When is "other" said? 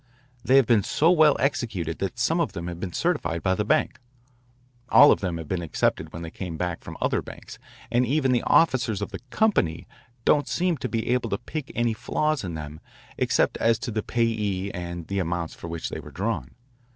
6.99-7.21